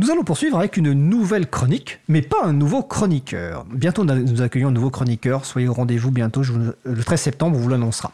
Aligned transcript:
Nous 0.00 0.10
allons 0.10 0.24
poursuivre 0.24 0.58
avec 0.58 0.78
une 0.78 0.94
nouvelle 0.94 1.46
chronique, 1.46 2.00
mais 2.08 2.22
pas 2.22 2.42
un 2.42 2.54
nouveau 2.54 2.82
chroniqueur. 2.82 3.66
Bientôt, 3.70 4.02
nous 4.02 4.40
accueillons 4.40 4.68
un 4.68 4.72
nouveau 4.72 4.88
chroniqueur. 4.88 5.44
Soyez 5.44 5.68
au 5.68 5.74
rendez-vous 5.74 6.10
bientôt, 6.10 6.40
le 6.84 7.04
13 7.04 7.20
septembre, 7.20 7.58
on 7.58 7.60
vous 7.60 7.68
l'annoncera. 7.68 8.10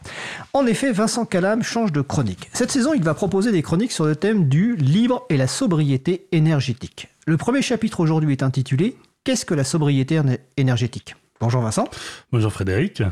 En 0.52 0.66
effet, 0.66 0.90
Vincent 0.90 1.26
Calam 1.26 1.62
change 1.62 1.92
de 1.92 2.00
chronique. 2.00 2.50
Cette 2.52 2.72
saison, 2.72 2.92
il 2.92 3.04
va 3.04 3.14
proposer 3.14 3.52
des 3.52 3.62
chroniques 3.62 3.92
sur 3.92 4.04
le 4.04 4.16
thème 4.16 4.48
du 4.48 4.74
libre 4.74 5.26
et 5.30 5.36
la 5.36 5.46
sobriété 5.46 6.26
énergétique. 6.32 7.06
Le 7.24 7.36
premier 7.36 7.62
chapitre 7.62 8.00
aujourd'hui 8.00 8.32
est 8.32 8.42
intitulé 8.42 8.96
Qu'est-ce 9.22 9.44
que 9.44 9.54
la 9.54 9.62
sobriété 9.62 10.20
énergétique? 10.56 11.14
Bonjour 11.40 11.62
Vincent. 11.62 11.88
Bonjour 12.32 12.52
Frédéric. 12.52 13.04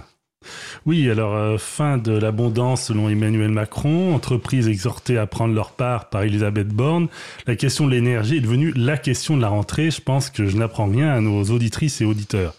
Oui, 0.86 1.10
alors 1.10 1.34
euh, 1.34 1.58
fin 1.58 1.98
de 1.98 2.12
l'abondance 2.12 2.84
selon 2.84 3.08
Emmanuel 3.08 3.50
Macron, 3.50 4.14
entreprises 4.14 4.68
exhortées 4.68 5.18
à 5.18 5.26
prendre 5.26 5.54
leur 5.54 5.72
part 5.72 6.08
par 6.08 6.22
Elisabeth 6.22 6.68
Borne, 6.68 7.08
la 7.46 7.56
question 7.56 7.86
de 7.86 7.92
l'énergie 7.92 8.36
est 8.36 8.40
devenue 8.40 8.72
la 8.76 8.96
question 8.96 9.36
de 9.36 9.42
la 9.42 9.48
rentrée. 9.48 9.90
Je 9.90 10.00
pense 10.00 10.30
que 10.30 10.46
je 10.46 10.56
n'apprends 10.56 10.86
rien 10.86 11.10
à 11.10 11.20
nos 11.20 11.42
auditrices 11.44 12.00
et 12.00 12.04
auditeurs. 12.04 12.54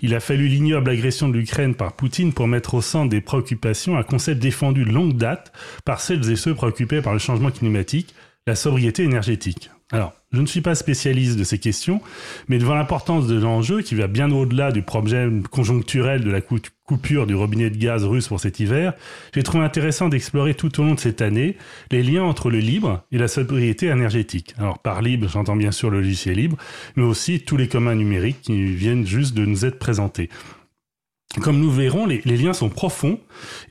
Il 0.00 0.14
a 0.14 0.20
fallu 0.20 0.48
l'ignoble 0.48 0.90
agression 0.90 1.28
de 1.28 1.34
l'Ukraine 1.34 1.74
par 1.74 1.92
Poutine 1.92 2.32
pour 2.32 2.48
mettre 2.48 2.74
au 2.74 2.80
centre 2.80 3.10
des 3.10 3.20
préoccupations 3.20 3.96
un 3.96 4.02
concept 4.02 4.40
défendu 4.40 4.84
de 4.84 4.90
longue 4.90 5.16
date 5.16 5.52
par 5.84 6.00
celles 6.00 6.30
et 6.30 6.36
ceux 6.36 6.54
préoccupés 6.54 7.02
par 7.02 7.12
le 7.12 7.18
changement 7.18 7.50
climatique, 7.50 8.14
la 8.46 8.54
sobriété 8.54 9.02
énergétique. 9.02 9.70
Alors, 9.90 10.14
je 10.30 10.42
ne 10.42 10.46
suis 10.46 10.60
pas 10.60 10.74
spécialiste 10.74 11.38
de 11.38 11.44
ces 11.44 11.58
questions, 11.58 12.02
mais 12.48 12.58
devant 12.58 12.74
l'importance 12.74 13.26
de 13.26 13.38
l'enjeu 13.38 13.80
qui 13.80 13.94
va 13.94 14.08
bien 14.08 14.30
au-delà 14.30 14.72
du 14.72 14.82
problème 14.82 15.42
conjoncturel 15.48 16.22
de 16.22 16.30
la 16.30 16.42
coupure 16.42 17.26
du 17.26 17.34
robinet 17.34 17.70
de 17.70 17.78
gaz 17.78 18.04
russe 18.04 18.28
pour 18.28 18.38
cet 18.38 18.60
hiver, 18.60 18.92
j'ai 19.34 19.42
trouvé 19.42 19.64
intéressant 19.64 20.10
d'explorer 20.10 20.52
tout 20.52 20.80
au 20.80 20.84
long 20.84 20.94
de 20.94 21.00
cette 21.00 21.22
année 21.22 21.56
les 21.90 22.02
liens 22.02 22.24
entre 22.24 22.50
le 22.50 22.58
libre 22.58 23.04
et 23.10 23.16
la 23.16 23.26
sobriété 23.28 23.86
énergétique. 23.86 24.54
Alors 24.58 24.80
par 24.80 25.00
libre, 25.00 25.28
j'entends 25.28 25.56
bien 25.56 25.72
sûr 25.72 25.88
le 25.88 26.00
logiciel 26.00 26.36
libre, 26.36 26.58
mais 26.96 27.04
aussi 27.04 27.40
tous 27.40 27.56
les 27.56 27.68
communs 27.68 27.94
numériques 27.94 28.42
qui 28.42 28.66
viennent 28.66 29.06
juste 29.06 29.34
de 29.34 29.46
nous 29.46 29.64
être 29.64 29.78
présentés. 29.78 30.28
Comme 31.40 31.58
nous 31.58 31.70
verrons, 31.70 32.04
les, 32.04 32.20
les, 32.24 32.36
liens 32.36 32.54
sont 32.54 32.70
profonds 32.70 33.20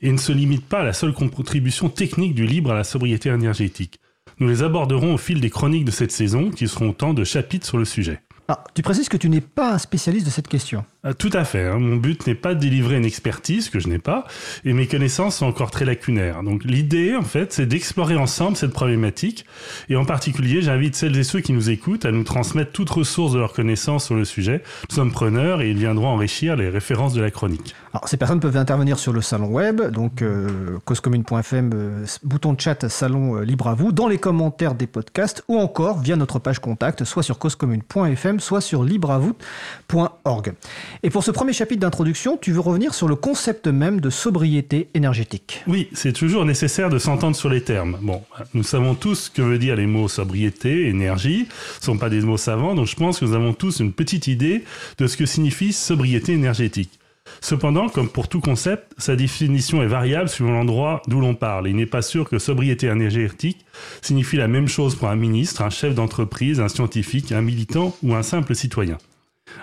et 0.02 0.10
ne 0.10 0.16
se 0.16 0.32
limitent 0.32 0.68
pas 0.68 0.80
à 0.80 0.84
la 0.84 0.92
seule 0.92 1.12
contribution 1.12 1.88
technique 1.88 2.34
du 2.34 2.46
libre 2.46 2.72
à 2.72 2.74
la 2.74 2.84
sobriété 2.84 3.28
énergétique. 3.28 4.00
Nous 4.40 4.48
les 4.48 4.62
aborderons 4.62 5.14
au 5.14 5.18
fil 5.18 5.40
des 5.40 5.50
chroniques 5.50 5.84
de 5.84 5.90
cette 5.90 6.12
saison, 6.12 6.50
qui 6.50 6.68
seront 6.68 6.90
autant 6.90 7.12
de 7.12 7.24
chapitres 7.24 7.66
sur 7.66 7.76
le 7.76 7.84
sujet. 7.84 8.20
Alors, 8.46 8.62
tu 8.72 8.82
précises 8.82 9.08
que 9.08 9.16
tu 9.16 9.28
n'es 9.28 9.40
pas 9.40 9.74
un 9.74 9.78
spécialiste 9.78 10.26
de 10.26 10.30
cette 10.30 10.46
question. 10.46 10.84
Ah, 11.04 11.14
tout 11.14 11.30
à 11.32 11.44
fait. 11.44 11.64
Hein. 11.64 11.78
Mon 11.78 11.94
but 11.94 12.26
n'est 12.26 12.34
pas 12.34 12.54
de 12.54 12.60
délivrer 12.60 12.96
une 12.96 13.04
expertise 13.04 13.70
que 13.70 13.78
je 13.78 13.86
n'ai 13.86 14.00
pas, 14.00 14.24
et 14.64 14.72
mes 14.72 14.88
connaissances 14.88 15.36
sont 15.36 15.46
encore 15.46 15.70
très 15.70 15.84
lacunaires. 15.84 16.42
Donc 16.42 16.64
l'idée, 16.64 17.14
en 17.14 17.22
fait, 17.22 17.52
c'est 17.52 17.66
d'explorer 17.66 18.16
ensemble 18.16 18.56
cette 18.56 18.72
problématique, 18.72 19.46
et 19.88 19.94
en 19.94 20.04
particulier, 20.04 20.60
j'invite 20.60 20.96
celles 20.96 21.16
et 21.16 21.22
ceux 21.22 21.40
qui 21.40 21.52
nous 21.52 21.70
écoutent 21.70 22.04
à 22.04 22.10
nous 22.10 22.24
transmettre 22.24 22.72
toute 22.72 22.90
ressource 22.90 23.32
de 23.32 23.38
leurs 23.38 23.52
connaissances 23.52 24.06
sur 24.06 24.16
le 24.16 24.24
sujet. 24.24 24.64
Nous 24.90 24.96
sommes 24.96 25.12
preneurs 25.12 25.62
et 25.62 25.70
ils 25.70 25.78
viendront 25.78 26.08
enrichir 26.08 26.56
les 26.56 26.68
références 26.68 27.14
de 27.14 27.20
la 27.20 27.30
chronique. 27.30 27.76
Alors, 27.94 28.08
ces 28.08 28.16
personnes 28.16 28.40
peuvent 28.40 28.56
intervenir 28.56 28.98
sur 28.98 29.12
le 29.12 29.22
salon 29.22 29.46
web, 29.46 29.80
donc 29.80 30.20
euh, 30.20 30.78
euh, 30.80 32.06
bouton 32.24 32.52
de 32.52 32.60
chat, 32.60 32.88
salon 32.88 33.36
euh, 33.36 33.44
libre 33.44 33.68
à 33.68 33.74
vous, 33.74 33.92
dans 33.92 34.08
les 34.08 34.18
commentaires 34.18 34.74
des 34.74 34.88
podcasts, 34.88 35.44
ou 35.48 35.58
encore 35.58 36.00
via 36.00 36.16
notre 36.16 36.40
page 36.40 36.58
contact, 36.58 37.04
soit 37.04 37.22
sur 37.22 37.38
causecommune.fm, 37.38 38.40
soit 38.40 38.60
sur 38.60 38.82
libreavout.org. 38.82 40.54
Et 41.02 41.10
pour 41.10 41.24
ce 41.24 41.30
premier 41.30 41.52
chapitre 41.52 41.80
d'introduction, 41.80 42.36
tu 42.36 42.52
veux 42.52 42.60
revenir 42.60 42.94
sur 42.94 43.08
le 43.08 43.16
concept 43.16 43.66
même 43.66 44.00
de 44.00 44.10
sobriété 44.10 44.88
énergétique. 44.94 45.62
Oui, 45.66 45.88
c'est 45.92 46.12
toujours 46.12 46.44
nécessaire 46.44 46.90
de 46.90 46.98
s'entendre 46.98 47.36
sur 47.36 47.48
les 47.48 47.62
termes. 47.62 47.98
Bon, 48.02 48.22
nous 48.54 48.62
savons 48.62 48.94
tous 48.94 49.14
ce 49.14 49.30
que 49.30 49.42
veut 49.42 49.58
dire 49.58 49.76
les 49.76 49.86
mots 49.86 50.08
sobriété, 50.08 50.88
énergie. 50.88 51.48
Ce 51.74 51.80
ne 51.80 51.84
sont 51.84 51.98
pas 51.98 52.10
des 52.10 52.20
mots 52.20 52.36
savants, 52.36 52.74
donc 52.74 52.86
je 52.86 52.96
pense 52.96 53.20
que 53.20 53.24
nous 53.24 53.34
avons 53.34 53.52
tous 53.52 53.80
une 53.80 53.92
petite 53.92 54.26
idée 54.26 54.64
de 54.98 55.06
ce 55.06 55.16
que 55.16 55.26
signifie 55.26 55.72
sobriété 55.72 56.32
énergétique. 56.32 56.98
Cependant, 57.40 57.88
comme 57.88 58.08
pour 58.08 58.28
tout 58.28 58.40
concept, 58.40 58.92
sa 58.98 59.16
définition 59.16 59.82
est 59.82 59.86
variable 59.86 60.28
suivant 60.28 60.52
l'endroit 60.52 61.02
d'où 61.08 61.20
l'on 61.20 61.34
parle. 61.34 61.68
Il 61.68 61.76
n'est 61.76 61.86
pas 61.86 62.02
sûr 62.02 62.28
que 62.28 62.38
sobriété 62.38 62.86
énergétique 62.86 63.64
signifie 64.02 64.36
la 64.36 64.48
même 64.48 64.68
chose 64.68 64.96
pour 64.96 65.08
un 65.08 65.16
ministre, 65.16 65.62
un 65.62 65.70
chef 65.70 65.94
d'entreprise, 65.94 66.60
un 66.60 66.68
scientifique, 66.68 67.32
un 67.32 67.42
militant 67.42 67.94
ou 68.02 68.14
un 68.14 68.22
simple 68.22 68.54
citoyen. 68.54 68.98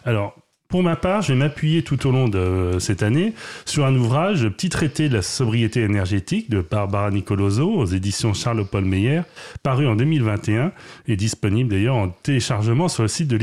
Alors, 0.03 0.35
pour 0.75 0.83
ma 0.83 0.97
part, 0.97 1.21
je 1.21 1.31
vais 1.31 1.39
m'appuyer 1.39 1.83
tout 1.83 2.05
au 2.05 2.11
long 2.11 2.27
de 2.27 2.79
cette 2.79 3.01
année 3.01 3.33
sur 3.63 3.85
un 3.85 3.95
ouvrage, 3.95 4.49
Petit 4.49 4.67
traité 4.67 5.07
de 5.07 5.13
la 5.13 5.21
sobriété 5.21 5.79
énergétique 5.83 6.49
de 6.49 6.59
Barbara 6.59 7.11
Nicoloso 7.11 7.71
aux 7.71 7.85
éditions 7.85 8.33
Charles-Paul 8.33 8.83
Meyer, 8.83 9.21
paru 9.63 9.87
en 9.87 9.95
2021 9.95 10.73
et 11.07 11.15
disponible 11.15 11.69
d'ailleurs 11.69 11.95
en 11.95 12.09
téléchargement 12.09 12.89
sur 12.89 13.03
le 13.03 13.07
site 13.07 13.29
de 13.29 13.37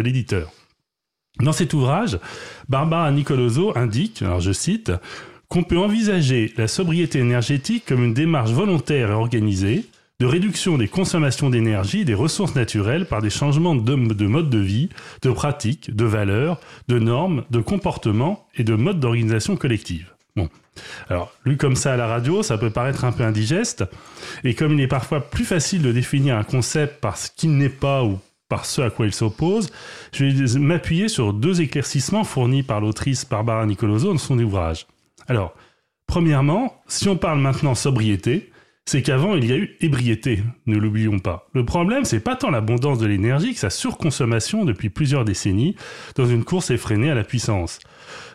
l'éditeur. 0.00 0.50
Dans 1.38 1.52
cet 1.52 1.74
ouvrage, 1.74 2.18
Barbara 2.70 3.10
Nicoloso 3.10 3.76
indique, 3.76 4.22
alors 4.22 4.40
je 4.40 4.52
cite, 4.52 4.90
qu'on 5.48 5.64
peut 5.64 5.76
envisager 5.76 6.54
la 6.56 6.66
sobriété 6.66 7.18
énergétique 7.18 7.84
comme 7.86 8.04
une 8.04 8.14
démarche 8.14 8.52
volontaire 8.52 9.10
et 9.10 9.14
organisée 9.14 9.84
de 10.22 10.26
réduction 10.28 10.78
des 10.78 10.86
consommations 10.86 11.50
d'énergie 11.50 12.02
et 12.02 12.04
des 12.04 12.14
ressources 12.14 12.54
naturelles 12.54 13.06
par 13.06 13.22
des 13.22 13.28
changements 13.28 13.74
de, 13.74 13.82
de 13.82 14.26
mode 14.28 14.50
de 14.50 14.58
vie, 14.58 14.88
de 15.20 15.32
pratiques, 15.32 15.92
de 15.92 16.04
valeurs, 16.04 16.60
de 16.86 17.00
normes, 17.00 17.42
de 17.50 17.58
comportements 17.58 18.46
et 18.54 18.62
de 18.62 18.76
modes 18.76 19.00
d'organisation 19.00 19.56
collective. 19.56 20.14
Bon. 20.36 20.48
Alors, 21.08 21.32
lu 21.44 21.56
comme 21.56 21.74
ça 21.74 21.94
à 21.94 21.96
la 21.96 22.06
radio, 22.06 22.44
ça 22.44 22.56
peut 22.56 22.70
paraître 22.70 23.04
un 23.04 23.10
peu 23.10 23.24
indigeste, 23.24 23.84
et 24.44 24.54
comme 24.54 24.74
il 24.74 24.80
est 24.80 24.86
parfois 24.86 25.28
plus 25.28 25.44
facile 25.44 25.82
de 25.82 25.90
définir 25.90 26.36
un 26.36 26.44
concept 26.44 27.00
par 27.00 27.16
ce 27.16 27.28
qu'il 27.36 27.56
n'est 27.56 27.68
pas 27.68 28.04
ou 28.04 28.20
par 28.48 28.64
ce 28.64 28.80
à 28.80 28.90
quoi 28.90 29.06
il 29.06 29.12
s'oppose, 29.12 29.72
je 30.12 30.26
vais 30.26 30.60
m'appuyer 30.60 31.08
sur 31.08 31.32
deux 31.32 31.62
éclaircissements 31.62 32.22
fournis 32.22 32.62
par 32.62 32.80
l'autrice 32.80 33.28
Barbara 33.28 33.66
Nicoloso 33.66 34.12
dans 34.12 34.18
son 34.18 34.38
ouvrage. 34.38 34.86
Alors, 35.26 35.52
premièrement, 36.06 36.80
si 36.86 37.08
on 37.08 37.16
parle 37.16 37.40
maintenant 37.40 37.74
sobriété, 37.74 38.51
c'est 38.84 39.02
qu'avant 39.02 39.36
il 39.36 39.44
y 39.44 39.52
a 39.52 39.56
eu 39.56 39.76
ébriété, 39.80 40.42
ne 40.66 40.76
l'oublions 40.76 41.18
pas. 41.18 41.48
Le 41.54 41.64
problème, 41.64 42.04
c'est 42.04 42.20
pas 42.20 42.36
tant 42.36 42.50
l'abondance 42.50 42.98
de 42.98 43.06
l'énergie 43.06 43.54
que 43.54 43.60
sa 43.60 43.70
surconsommation 43.70 44.64
depuis 44.64 44.90
plusieurs 44.90 45.24
décennies 45.24 45.76
dans 46.16 46.26
une 46.26 46.44
course 46.44 46.70
effrénée 46.70 47.10
à 47.10 47.14
la 47.14 47.24
puissance. 47.24 47.78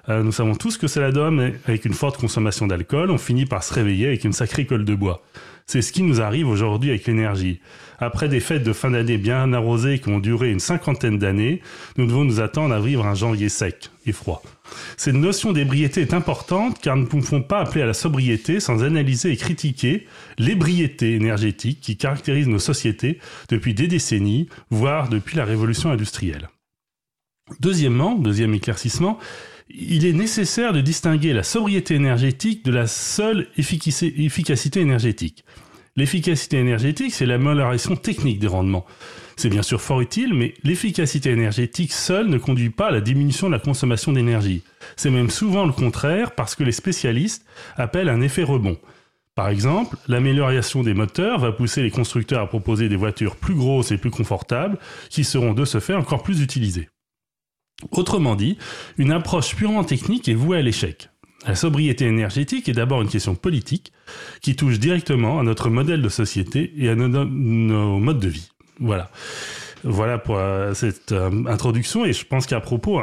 Euh, 0.09 0.24
nous 0.24 0.31
savons 0.31 0.56
tous 0.56 0.78
que 0.78 0.88
cela 0.88 1.12
donne, 1.12 1.53
avec 1.66 1.85
une 1.85 1.94
forte 1.94 2.18
consommation 2.18 2.66
d'alcool, 2.66 3.12
on 3.12 3.18
finit 3.18 3.46
par 3.46 3.63
se 3.63 3.74
réveiller 3.74 4.08
avec 4.08 4.24
une 4.24 4.34
sacrée 4.34 4.66
colle 4.66 4.85
de 4.85 4.96
bois. 4.96 5.22
C'est 5.69 5.81
ce 5.81 5.91
qui 5.91 6.03
nous 6.03 6.22
arrive 6.22 6.47
aujourd'hui 6.47 6.91
avec 6.91 7.05
l'énergie. 7.07 7.59
Après 8.00 8.29
des 8.29 8.39
fêtes 8.39 8.63
de 8.63 8.72
fin 8.72 8.91
d'année 8.91 9.17
bien 9.17 9.51
arrosées 9.51 10.00
qui 10.00 10.07
ont 10.07 10.19
duré 10.19 10.50
une 10.50 10.61
cinquantaine 10.61 11.17
d'années, 11.17 11.61
nous 11.97 12.05
devons 12.05 12.23
nous 12.23 12.39
attendre 12.39 12.73
à 12.73 12.79
vivre 12.79 13.05
un 13.05 13.16
janvier 13.16 13.50
sec 13.50 13.91
et 14.05 14.13
froid. 14.13 14.41
Cette 14.95 15.16
notion 15.16 15.51
d'ébriété 15.51 16.00
est 16.00 16.13
importante 16.13 16.79
car 16.79 16.95
nous 16.95 17.03
ne 17.03 17.07
pouvons 17.07 17.41
pas 17.41 17.59
appeler 17.59 17.81
à 17.81 17.85
la 17.85 17.94
sobriété 17.94 18.61
sans 18.61 18.81
analyser 18.81 19.29
et 19.31 19.35
critiquer 19.35 20.07
l'ébriété 20.38 21.16
énergétique 21.16 21.81
qui 21.81 21.97
caractérise 21.97 22.47
nos 22.47 22.59
sociétés 22.59 23.19
depuis 23.49 23.73
des 23.73 23.88
décennies, 23.88 24.47
voire 24.69 25.09
depuis 25.09 25.35
la 25.35 25.44
révolution 25.44 25.91
industrielle. 25.91 26.47
Deuxièmement, 27.59 28.16
deuxième 28.16 28.53
éclaircissement, 28.53 29.19
il 29.69 30.05
est 30.05 30.13
nécessaire 30.13 30.73
de 30.73 30.81
distinguer 30.81 31.33
la 31.33 31.44
sobriété 31.44 31.95
énergétique 31.95 32.63
de 32.66 32.72
la 32.72 32.88
seule 32.88 33.47
efficacité 33.57 34.79
énergétique. 34.79 35.44
L'efficacité 35.95 36.57
énergétique, 36.57 37.13
c'est 37.13 37.25
l'amélioration 37.25 37.95
technique 37.95 38.39
des 38.39 38.47
rendements. 38.47 38.85
C'est 39.35 39.50
bien 39.50 39.63
sûr 39.63 39.81
fort 39.81 40.01
utile, 40.01 40.33
mais 40.33 40.53
l'efficacité 40.63 41.31
énergétique 41.31 41.91
seule 41.91 42.28
ne 42.28 42.38
conduit 42.38 42.69
pas 42.69 42.88
à 42.88 42.91
la 42.91 43.01
diminution 43.01 43.47
de 43.47 43.53
la 43.53 43.59
consommation 43.59 44.11
d'énergie. 44.11 44.63
C'est 44.95 45.09
même 45.09 45.29
souvent 45.29 45.66
le 45.66 45.73
contraire 45.73 46.31
parce 46.31 46.55
que 46.55 46.63
les 46.63 46.72
spécialistes 46.72 47.45
appellent 47.75 48.09
un 48.09 48.22
effet 48.22 48.44
rebond. 48.44 48.78
Par 49.34 49.49
exemple, 49.49 49.97
l'amélioration 50.07 50.81
des 50.81 50.95
moteurs 50.95 51.39
va 51.39 51.51
pousser 51.51 51.84
les 51.84 51.91
constructeurs 51.91 52.41
à 52.41 52.47
proposer 52.47 52.89
des 52.89 52.95
voitures 52.95 53.35
plus 53.35 53.53
grosses 53.53 53.91
et 53.91 53.97
plus 53.97 54.09
confortables 54.09 54.79
qui 55.09 55.23
seront 55.23 55.53
de 55.53 55.66
ce 55.66 55.79
fait 55.79 55.93
encore 55.93 56.23
plus 56.23 56.41
utilisées. 56.41 56.90
Autrement 57.91 58.35
dit, 58.35 58.58
une 58.97 59.12
approche 59.12 59.56
purement 59.56 59.84
technique 59.84 60.28
est 60.28 60.34
vouée 60.34 60.58
à 60.58 60.62
l'échec. 60.62 61.09
La 61.46 61.56
sobriété 61.56 62.06
énergétique 62.06 62.68
est 62.68 62.74
d'abord 62.74 63.02
une 63.02 63.08
question 63.08 63.35
politique 63.35 63.94
qui 64.41 64.56
touche 64.56 64.79
directement 64.79 65.40
à 65.40 65.44
notre 65.44 65.70
modèle 65.70 66.02
de 66.02 66.09
société 66.09 66.74
et 66.78 66.90
à 66.90 66.96
nos, 66.96 68.00
modes 68.00 68.20
de 68.20 68.28
vie. 68.28 68.50
Voilà. 68.79 69.12
Voilà 69.84 70.18
pour 70.18 70.38
euh, 70.38 70.74
cette 70.74 71.12
euh, 71.12 71.46
introduction 71.46 72.03
et 72.03 72.12
je 72.12 72.26
pense 72.26 72.47
qu'à 72.47 72.59
propos, 72.59 73.02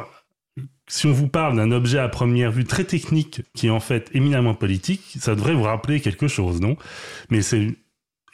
si 0.88 1.06
on 1.06 1.12
vous 1.12 1.28
parle 1.28 1.56
d'un 1.56 1.70
objet 1.70 1.98
à 1.98 2.08
première 2.08 2.50
vue 2.50 2.64
très 2.64 2.84
technique 2.84 3.42
qui 3.54 3.68
est 3.68 3.70
en 3.70 3.80
fait 3.80 4.10
éminemment 4.12 4.54
politique, 4.54 5.02
ça 5.18 5.34
devrait 5.34 5.54
vous 5.54 5.62
rappeler 5.62 6.00
quelque 6.00 6.28
chose, 6.28 6.60
non? 6.60 6.76
Mais 7.30 7.42
c'est 7.42 7.76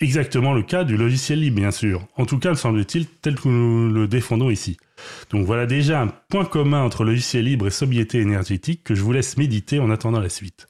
exactement 0.00 0.54
le 0.54 0.62
cas 0.62 0.84
du 0.84 0.96
logiciel 0.96 1.40
libre, 1.40 1.56
bien 1.56 1.70
sûr. 1.70 2.06
En 2.16 2.26
tout 2.26 2.38
cas, 2.38 2.50
me 2.50 2.54
semble-t-il, 2.54 3.06
tel 3.06 3.34
que 3.34 3.48
nous 3.48 3.92
le 3.92 4.08
défendons 4.08 4.50
ici. 4.50 4.76
Donc 5.30 5.46
voilà 5.46 5.66
déjà 5.66 6.00
un 6.02 6.08
point 6.08 6.44
commun 6.44 6.82
entre 6.82 7.04
logiciel 7.04 7.44
libre 7.44 7.66
et 7.66 7.70
sobriété 7.70 8.18
énergétique 8.18 8.84
que 8.84 8.94
je 8.94 9.02
vous 9.02 9.12
laisse 9.12 9.36
méditer 9.36 9.78
en 9.78 9.90
attendant 9.90 10.20
la 10.20 10.28
suite. 10.28 10.68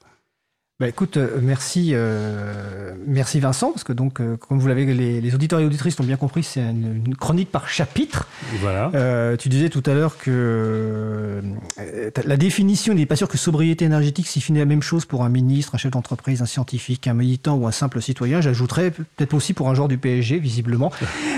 Bah 0.80 0.88
écoute, 0.88 1.18
euh, 1.18 1.40
merci, 1.42 1.90
euh, 1.92 2.94
merci 3.06 3.38
Vincent, 3.38 3.70
parce 3.70 3.84
que 3.84 3.92
donc, 3.92 4.18
euh, 4.18 4.38
comme 4.38 4.58
vous 4.58 4.66
l'avez, 4.66 4.86
les, 4.86 5.20
les, 5.20 5.34
auditeurs 5.34 5.60
et 5.60 5.66
auditrices 5.66 5.98
l'ont 5.98 6.06
bien 6.06 6.16
compris, 6.16 6.42
c'est 6.42 6.62
une, 6.62 7.02
une, 7.04 7.16
chronique 7.16 7.52
par 7.52 7.68
chapitre. 7.68 8.26
Voilà. 8.62 8.90
Euh, 8.94 9.36
tu 9.36 9.50
disais 9.50 9.68
tout 9.68 9.82
à 9.84 9.92
l'heure 9.92 10.16
que 10.16 10.30
euh, 10.30 12.10
la 12.24 12.36
définition, 12.38 12.94
il 12.94 12.96
n'est 12.96 13.04
pas 13.04 13.16
sûr 13.16 13.28
que 13.28 13.36
sobriété 13.36 13.84
énergétique 13.84 14.26
signifie 14.26 14.54
la 14.54 14.64
même 14.64 14.80
chose 14.80 15.04
pour 15.04 15.22
un 15.22 15.28
ministre, 15.28 15.74
un 15.74 15.78
chef 15.78 15.90
d'entreprise, 15.90 16.40
un 16.40 16.46
scientifique, 16.46 17.06
un 17.08 17.12
militant 17.12 17.56
ou 17.56 17.66
un 17.66 17.72
simple 17.72 18.00
citoyen. 18.00 18.40
J'ajouterais 18.40 18.90
peut-être 18.90 19.34
aussi 19.34 19.52
pour 19.52 19.68
un 19.68 19.74
joueur 19.74 19.88
du 19.88 19.98
PSG, 19.98 20.38
visiblement, 20.38 20.90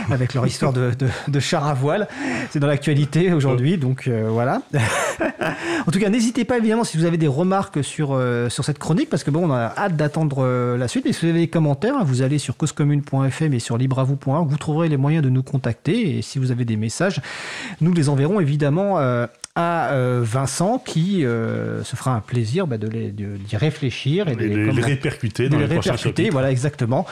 avec 0.10 0.34
leur 0.34 0.46
histoire 0.46 0.72
de, 0.72 1.40
char 1.40 1.66
à 1.66 1.75
voile. 1.75 2.08
C'est 2.50 2.60
dans 2.60 2.66
l'actualité 2.66 3.32
aujourd'hui, 3.32 3.78
donc 3.78 4.08
voilà. 4.08 4.62
en 5.87 5.90
tout 5.90 5.99
cas, 5.99 6.08
n'hésitez 6.08 6.44
pas 6.44 6.58
évidemment 6.58 6.84
si 6.84 6.96
vous 6.96 7.04
avez 7.04 7.16
des 7.16 7.28
remarques 7.28 7.82
sur, 7.82 8.19
sur 8.49 8.64
cette 8.64 8.78
chronique, 8.78 9.10
parce 9.10 9.25
que 9.25 9.31
bon, 9.31 9.49
on 9.49 9.52
a 9.52 9.72
hâte 9.76 9.96
d'attendre 9.96 10.43
euh, 10.62 10.76
la 10.76 10.88
suite. 10.88 11.06
Et 11.06 11.12
si 11.12 11.25
vous 11.25 11.31
avez 11.31 11.40
des 11.40 11.49
commentaires, 11.49 11.94
hein, 11.96 12.04
vous 12.04 12.22
allez 12.22 12.38
sur 12.38 12.56
causecommune.fm 12.56 13.54
et 13.54 13.58
sur 13.58 13.76
libravou.org, 13.76 14.49
vous 14.49 14.56
trouverez 14.56 14.88
les 14.88 14.96
moyens 14.96 15.25
de 15.25 15.31
nous 15.31 15.43
contacter. 15.43 16.19
Et 16.19 16.22
si 16.22 16.38
vous 16.38 16.50
avez 16.50 16.64
des 16.64 16.76
messages, 16.76 17.20
nous 17.81 17.93
les 17.93 18.08
enverrons 18.08 18.40
évidemment 18.40 18.99
euh, 18.99 19.26
à 19.54 19.93
euh, 19.93 20.20
Vincent 20.22 20.78
qui 20.78 21.26
euh, 21.26 21.84
se 21.84 21.94
fera 21.94 22.14
un 22.14 22.20
plaisir 22.20 22.66
bah, 22.66 22.78
de 22.78 22.88
d'y 22.88 23.56
réfléchir 23.56 24.28
et 24.28 24.34
de 24.34 24.40
les, 24.40 24.72
les 24.72 24.81
répercuter 24.81 25.49
dans 25.50 25.58
de 25.58 25.62
les, 25.62 25.69
les 25.69 25.76
répercuter, 25.76 26.31
voilà 26.31 26.50
exactement. 26.50 27.06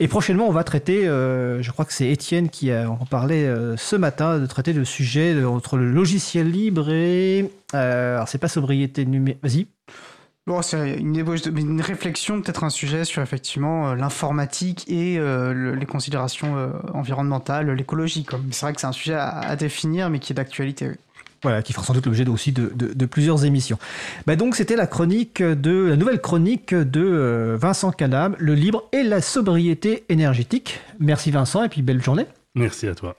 Et 0.00 0.08
prochainement, 0.08 0.48
on 0.48 0.52
va 0.52 0.64
traiter, 0.64 1.06
euh, 1.06 1.62
je 1.62 1.70
crois 1.70 1.84
que 1.84 1.92
c'est 1.92 2.08
Étienne 2.08 2.48
qui 2.48 2.72
a, 2.72 2.90
en 2.90 3.06
parlait 3.06 3.44
euh, 3.44 3.76
ce 3.76 3.94
matin, 3.94 4.40
de 4.40 4.46
traiter 4.46 4.72
le 4.72 4.84
sujet 4.84 5.34
de, 5.34 5.44
entre 5.44 5.76
le 5.76 5.90
logiciel 5.90 6.50
libre 6.50 6.90
et 6.90 7.48
euh, 7.74 8.16
alors 8.16 8.28
c'est 8.28 8.38
pas 8.38 8.48
sobriété 8.48 9.04
numérique. 9.04 9.38
Vas-y. 9.42 9.66
Bon, 10.46 10.60
c'est 10.60 10.98
une, 10.98 11.16
une, 11.16 11.80
réflexion, 11.80 12.42
peut-être 12.42 12.64
un 12.64 12.70
sujet 12.70 13.06
sur 13.06 13.22
effectivement 13.22 13.94
l'informatique 13.94 14.84
et 14.88 15.18
euh, 15.18 15.54
le, 15.54 15.74
les 15.74 15.86
considérations 15.86 16.58
euh, 16.58 16.68
environnementales, 16.92 17.70
l'écologie. 17.70 18.26
C'est 18.50 18.66
vrai 18.66 18.74
que 18.74 18.80
c'est 18.80 18.86
un 18.86 18.92
sujet 18.92 19.14
à, 19.14 19.38
à, 19.38 19.56
définir, 19.56 20.10
mais 20.10 20.18
qui 20.18 20.34
est 20.34 20.36
d'actualité. 20.36 20.90
Qui 21.62 21.72
fera 21.72 21.84
sans 21.84 21.94
doute 21.94 22.06
l'objet 22.06 22.26
aussi 22.28 22.52
de, 22.52 23.06
plusieurs 23.06 23.44
émissions. 23.44 23.78
Bah 24.26 24.36
donc 24.36 24.56
c'était 24.56 24.76
la 24.76 24.86
chronique 24.86 25.42
de 25.42 25.88
la 25.88 25.96
nouvelle 25.96 26.20
chronique 26.20 26.74
de 26.74 27.00
euh, 27.00 27.56
Vincent 27.60 27.90
Calab, 27.92 28.34
le 28.38 28.54
libre 28.54 28.88
et 28.92 29.02
la 29.02 29.20
sobriété 29.20 30.04
énergétique. 30.08 30.80
Merci 30.98 31.30
Vincent 31.30 31.62
et 31.62 31.68
puis 31.68 31.82
belle 31.82 32.02
journée. 32.02 32.26
Merci 32.54 32.88
à 32.88 32.94
toi. 32.94 33.16